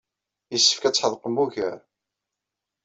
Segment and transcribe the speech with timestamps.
[0.51, 1.79] Yessefk ad tḥedqem ugar.